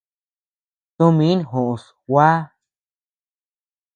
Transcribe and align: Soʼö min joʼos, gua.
Soʼö 0.95 1.09
min 1.17 1.39
joʼos, 1.49 1.83
gua. 2.09 2.27